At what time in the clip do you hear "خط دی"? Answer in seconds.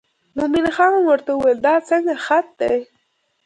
2.25-2.77